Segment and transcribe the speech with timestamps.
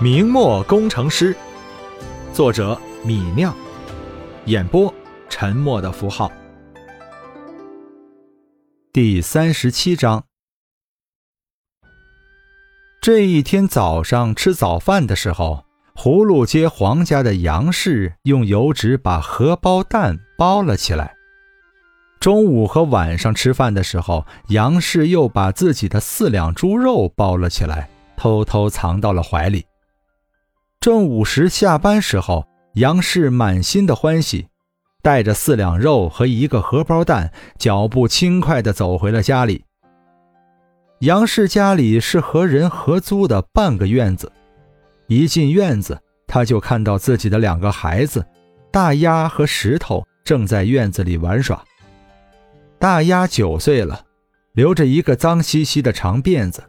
[0.00, 1.36] 明末工程师，
[2.32, 3.52] 作者米酿，
[4.44, 4.94] 演播
[5.28, 6.30] 沉默的符号。
[8.92, 10.22] 第三十七章。
[13.00, 15.64] 这一天早上吃早饭的时候，
[15.96, 21.16] 葫芦街黄家的杨氏用油纸把荷包蛋包了起来。
[22.20, 29.66] 中午和晚上吃饭的时候，杨氏又把自己的四两猪肉包了起来，偷偷藏到了怀里。
[30.80, 34.46] 正午时下班时候，杨氏满心的欢喜，
[35.02, 39.64] 带着四两肉和一个荷包蛋，脚步轻快地走回了家里。
[41.00, 44.30] 杨氏家里是和人合租的半个院子，
[45.08, 48.24] 一进院子，他就看到自己的两个孩子，
[48.70, 51.62] 大丫和石头正在院子里玩耍。
[52.78, 54.04] 大丫九岁了，
[54.52, 56.62] 留着一个脏兮兮的长辫子；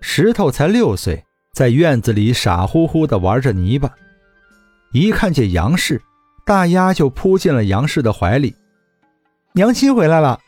[0.00, 1.23] 石头才六岁。
[1.54, 3.88] 在院子里傻乎乎地玩着泥巴，
[4.90, 6.02] 一看见杨氏，
[6.44, 8.56] 大丫就扑进了杨氏的怀里。
[9.52, 10.40] 娘亲回来了。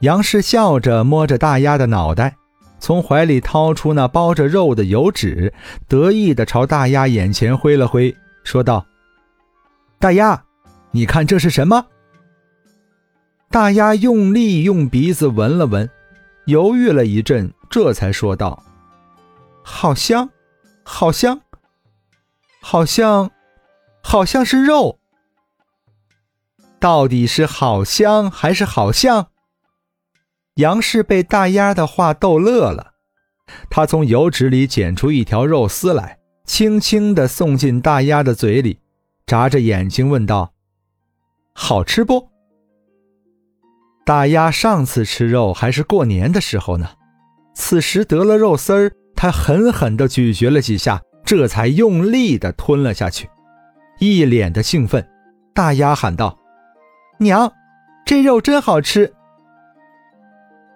[0.00, 2.34] 杨氏笑着摸着大丫的脑袋，
[2.80, 5.54] 从怀里掏出那包着肉的油纸，
[5.86, 8.84] 得意地朝大丫眼前挥了挥，说道
[10.00, 10.42] ：“大丫，
[10.90, 11.86] 你看这是什么？”
[13.52, 15.88] 大丫用力用鼻子闻了闻，
[16.46, 18.60] 犹豫了一阵，这才说道。
[19.72, 20.28] 好香，
[20.82, 21.40] 好香，
[22.60, 23.30] 好像，
[24.02, 24.98] 好像是肉。
[26.78, 29.28] 到底是好香还是好像？
[30.56, 32.92] 杨氏被大丫的话逗乐了，
[33.70, 38.80] 他从油纸里捡出一条肉丝来，轻轻地送进大丫的嘴里，
[39.24, 40.52] 眨着眼睛问道
[41.54, 42.28] ：“好吃不？”
[44.04, 46.90] 大丫上次吃肉还是过年的时候呢，
[47.54, 48.92] 此时得了肉丝儿。
[49.22, 53.28] 他狠狠地咀嚼了几下，这才用力地吞了下去，
[53.98, 55.06] 一脸的兴奋。
[55.52, 56.38] 大丫喊道
[57.20, 57.52] ：“娘，
[58.06, 59.12] 这肉真好吃！”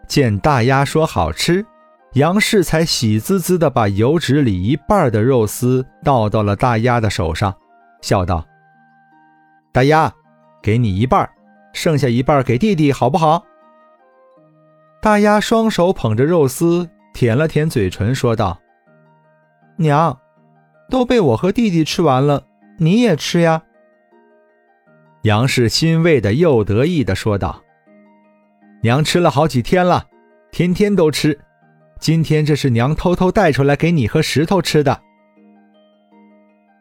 [0.06, 1.64] 见大丫说好吃，
[2.12, 7.54] 杨氏才喜滋滋地把油纸里一半的肉丝倒到了大丫的手上，
[8.02, 8.44] 笑道
[9.72, 10.12] ：“大丫，
[10.62, 11.26] 给你一半，
[11.72, 13.42] 剩下一半给弟弟，好不好？”
[15.00, 16.90] 大丫双手捧着肉丝。
[17.14, 18.60] 舔了舔嘴唇，说道
[19.78, 20.18] ：“娘，
[20.90, 22.44] 都被我和弟弟吃完了，
[22.78, 23.62] 你也吃呀。”
[25.22, 27.62] 杨氏欣慰的又得意的说道
[28.82, 30.04] ：“娘吃了好几天了，
[30.50, 31.40] 天天都吃。
[32.00, 35.00] 今天这是娘偷偷带出来给你和石头吃的。”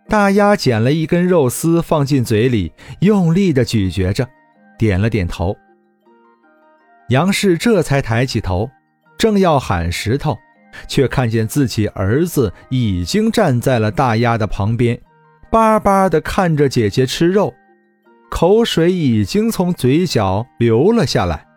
[0.10, 4.28] 大丫捡了一根肉丝放进嘴里，用力的咀嚼着，
[4.78, 5.56] 点了点头。
[7.10, 8.70] 杨氏这才抬起头。
[9.24, 10.38] 正要喊石头，
[10.86, 15.00] 却看见自己儿子已经站在了大丫的旁边，
[15.50, 17.54] 巴巴地看着姐姐吃肉，
[18.30, 21.48] 口水已经从嘴角流了下来。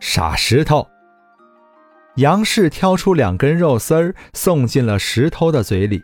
[0.00, 0.88] 傻石头！
[2.14, 6.02] 杨氏挑出两根肉丝儿送进了石头的嘴里。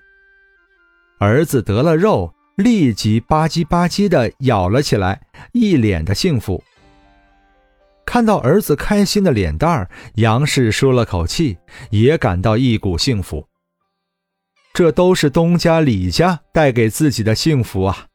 [1.18, 6.62] 儿子得了肉，立即吧唧吧唧地咬了起来，一脸的幸福。
[8.12, 11.56] 看到儿子开心的脸蛋儿，杨氏舒了口气，
[11.88, 13.46] 也感到一股幸福。
[14.74, 18.08] 这都是东家李家带给自己的幸福啊！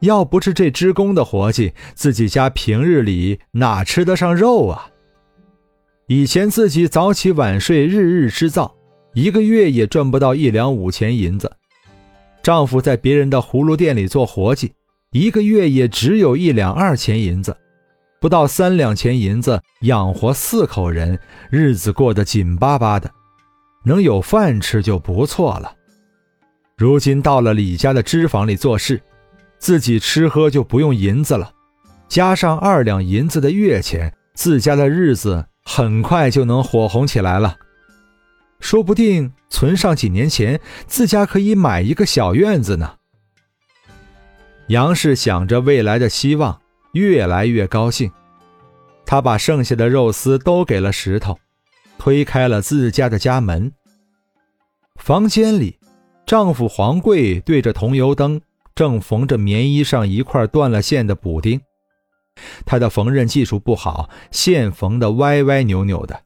[0.00, 4.88] 要不是这织工的活计，自己家平日里哪吃得上肉啊？
[6.08, 8.74] 以前自己早起晚睡，日日织造，
[9.14, 11.48] 一个月也赚不到一两五钱银子。
[12.42, 14.72] 丈夫在别人的葫芦店里做活计，
[15.12, 17.56] 一个月也只有一两二钱银子。
[18.22, 21.18] 不到三两钱银子养活四口人，
[21.50, 23.10] 日子过得紧巴巴的，
[23.84, 25.74] 能有饭吃就不错了。
[26.76, 29.02] 如今到了李家的织坊里做事，
[29.58, 31.52] 自己吃喝就不用银子了，
[32.06, 37.56] 加上二两银子的月钱，自家的日子很快就能火红起来了。
[38.60, 42.92] 说不定存上几年钱，自家可以买一个小院子呢。
[44.68, 46.60] 杨氏想着未来的希望。
[46.92, 48.10] 越来越高兴，
[49.04, 51.38] 他把剩下的肉丝都给了石头，
[51.98, 53.72] 推开了自家的家门。
[54.96, 55.78] 房间里，
[56.26, 58.40] 丈夫黄贵对着桐油灯，
[58.74, 61.60] 正缝着棉衣上一块断了线的补丁。
[62.64, 66.22] 他的缝纫技术不好，线缝得歪歪扭扭的，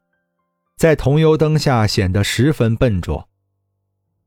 [0.77, 3.29] 在桐油灯下显得十分笨拙。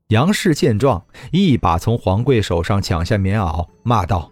[0.08, 4.30] 杨氏见状，一把从黄贵手上抢下棉袄，骂道：“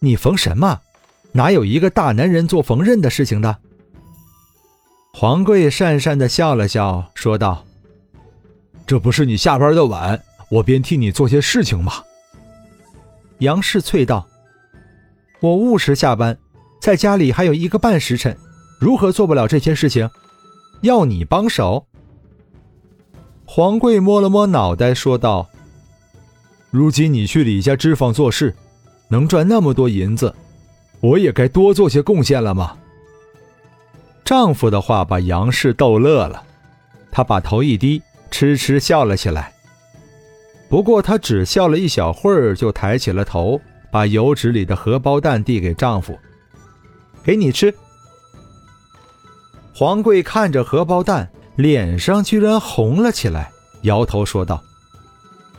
[0.00, 0.80] 你缝什么？”
[1.32, 3.58] 哪有一个大男人做缝纫的事情的？
[5.12, 7.64] 黄贵讪讪地笑了笑，说道
[8.86, 11.92] ：“这不是你下班的晚，我便替你做些事情吗？”
[13.40, 14.26] 杨氏啐道
[15.40, 16.38] ：“我务实下班，
[16.80, 18.34] 在家里还有一个半时辰，
[18.78, 20.08] 如何做不了这些事情？
[20.80, 21.86] 要你帮手？”
[23.44, 25.50] 黄贵摸了摸脑袋，说道
[26.70, 28.56] ：“如今你去李家织坊做事，
[29.08, 30.34] 能赚那么多银子，
[31.00, 32.76] 我也该多做些贡献了吗？”
[34.24, 36.42] 丈夫的话把杨氏逗乐了，
[37.10, 39.52] 她把头一低，痴痴笑了起来。
[40.68, 43.60] 不过她只笑了一小会儿，就抬起了头，
[43.90, 46.18] 把油纸里的荷包蛋递给丈夫
[47.22, 47.72] ：“给你吃。”
[49.74, 51.28] 黄贵看着荷包蛋。
[51.56, 53.50] 脸上居然红了起来，
[53.84, 54.62] 摇头说道：“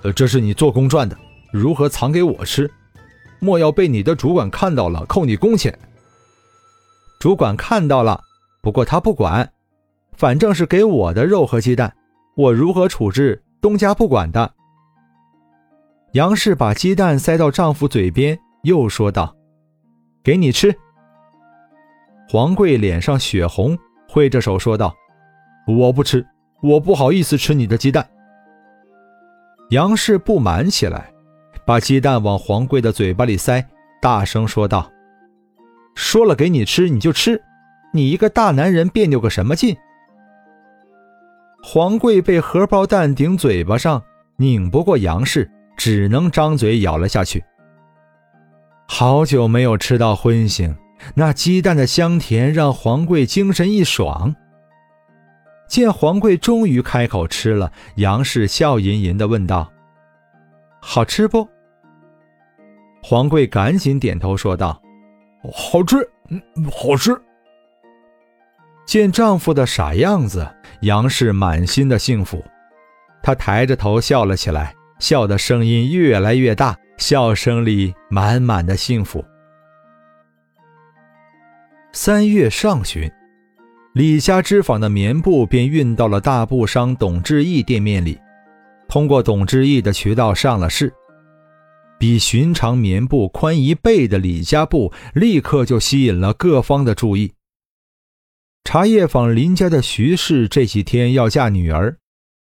[0.04, 1.18] 呃，这是你做工赚的，
[1.52, 2.70] 如何藏给我吃？
[3.40, 5.78] 莫要被你的主管看到了，扣你工钱。”
[7.20, 8.22] 主管看到了，
[8.62, 9.52] 不过他不管，
[10.16, 11.96] 反正是给我的肉和鸡蛋，
[12.36, 14.54] 我如何处置，东家不管的。
[16.14, 19.36] 杨氏把鸡蛋塞到丈夫嘴边，又说道
[20.24, 20.74] ：“给你吃。”
[22.30, 23.78] 黄贵脸上血红，
[24.10, 24.94] 挥着手说道。
[25.68, 26.26] 我不吃，
[26.62, 28.08] 我不好意思吃你的鸡蛋。
[29.72, 31.12] 杨氏不满起来，
[31.68, 33.62] 把鸡蛋往黄贵的嘴巴里塞，
[34.02, 34.90] 大声说道
[35.96, 37.44] ：“说了给你吃你就吃，
[37.92, 39.76] 你一个大男人别扭个什么劲？”
[41.62, 44.02] 黄贵被荷包蛋顶嘴巴上，
[44.38, 47.44] 拧不过杨氏，只能张嘴咬了下去。
[48.88, 50.74] 好久没有吃到荤腥，
[51.16, 54.34] 那鸡蛋的香甜让黄贵精神一爽。
[55.68, 59.70] 见黄贵终于开口吃了，杨氏笑吟吟地问道
[60.80, 61.46] ：“好吃不？”
[63.10, 64.82] 黄贵赶紧点头说道
[65.54, 65.96] ：“好吃，
[66.28, 67.18] 嗯，好吃。”
[68.86, 70.46] 见丈夫的傻样子，
[70.82, 72.44] 杨氏满心的幸福，
[73.24, 79.24] 她抬着头笑了起来，笑的声音越来越大，笑声里满满的幸福。
[81.94, 83.10] 三月上旬。
[83.94, 88.20] 李家织坊的棉布便运到了大布商董志义店面里，
[88.90, 90.94] 通过董志义的渠道上了市。
[91.98, 97.34] 比寻常棉布宽一倍的李家布，立刻就吸引了各方的注意。
[98.64, 101.98] 茶叶坊林家的徐氏这几天要嫁女儿，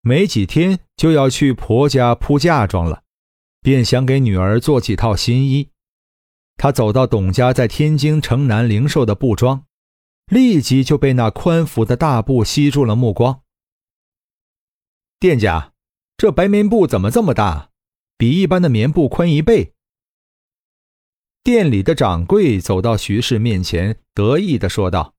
[0.02, 3.04] 没几天就要去婆家铺嫁妆了，
[3.62, 5.70] 便想给女儿做几套新衣。
[6.56, 9.64] 他走到董家在天津城南零售的布庄。
[10.28, 13.44] 立即就被那宽幅的大布吸住了目光。
[15.22, 15.72] 店家，
[16.18, 17.70] 这白棉布怎么这么大？
[18.18, 19.74] 比一般的棉布宽一倍。
[21.44, 25.14] 店里的掌柜走到徐氏面前，得意地说道：“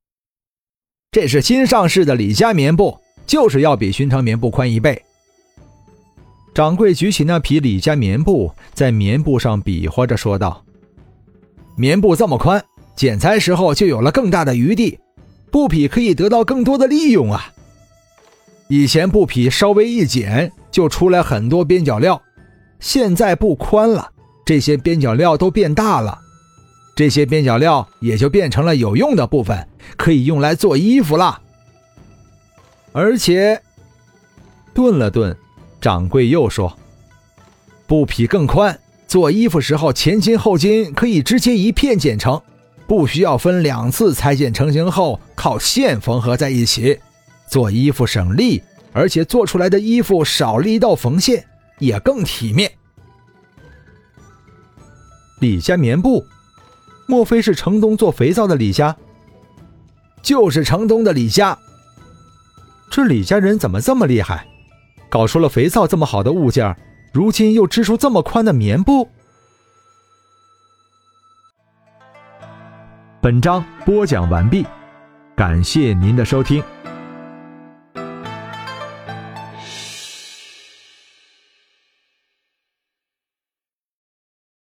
[1.13, 5.01] 这是新上市的李家棉布，就是要比寻常棉布宽一倍。”
[6.53, 10.65] 掌柜举起那匹李家棉布，在棉布上比划着说道
[11.79, 12.63] ：“棉布这么宽。”
[12.97, 14.99] 剪裁时候就有了更大的余地，
[15.53, 17.55] 布匹可以得到更多的利用啊！
[18.69, 22.21] 以前布匹稍微一剪就出来很多边角料，
[22.81, 24.11] 现在布宽了，
[24.45, 26.19] 这些边角料都变大了，
[26.95, 31.41] 这些边角料也就变成了有用的部分，可以用来做衣服了。
[32.93, 33.61] 而且，
[34.75, 35.37] 顿了顿，
[35.81, 36.77] 掌柜又说
[37.87, 42.41] ：“布匹更宽，做衣服时候前襟后襟可以直接一片剪成。”
[42.89, 46.99] 不需要分两次裁剪成型后靠线缝合在一起，
[47.47, 48.63] 做衣服省力，
[48.95, 51.45] 而且做出来的衣服少了一道缝线，
[51.79, 52.73] 也更体面。
[55.41, 56.25] 李家棉布，
[57.07, 58.97] 莫非是城东做肥皂的李家？
[60.21, 61.57] 就是城东的李家。
[62.91, 64.47] 这李家人怎么这么厉害，
[65.09, 66.77] 搞出了肥皂这么好的物件，
[67.13, 69.09] 如今又织出这么宽的棉布？
[73.21, 74.67] 本章播讲完毕，
[75.37, 76.63] 感谢您的收听。